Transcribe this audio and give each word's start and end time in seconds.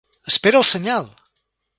Espera 0.31 0.61
el 0.61 0.65
senyal! 0.69 1.07